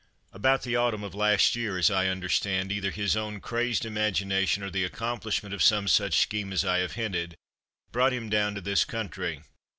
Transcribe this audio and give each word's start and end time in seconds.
"About 0.33 0.63
the 0.63 0.75
autumn 0.75 1.03
of 1.03 1.13
last 1.13 1.55
year, 1.55 1.77
as 1.77 1.91
I 1.91 2.07
understand, 2.07 2.71
either 2.71 2.89
his 2.89 3.15
own 3.15 3.39
crazed 3.39 3.85
imagination, 3.85 4.63
or 4.63 4.71
the 4.71 4.83
accomplishment 4.83 5.53
of 5.53 5.61
some 5.61 5.87
such 5.87 6.17
scheme 6.17 6.51
as 6.51 6.65
I 6.65 6.79
have 6.79 6.93
hinted, 6.93 7.35
brought 7.91 8.11
him 8.11 8.27
down 8.27 8.55
to 8.55 8.61
this 8.61 8.83
country. 8.83 9.43